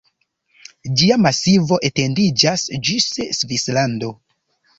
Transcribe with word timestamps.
Ĝia 1.01 1.17
masivo 1.25 1.77
etendiĝas 1.89 2.65
ĝis 2.89 3.11
Svislando. 3.43 4.11